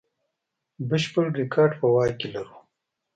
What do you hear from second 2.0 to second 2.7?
کې لرو.